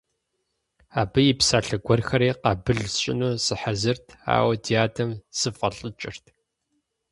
[1.01, 6.25] Абы и псалъэ гуэрхэри къабыл сщӀыну сыхьэзырт, ауэ ди адэм сыфӏэлӏыкӏырт.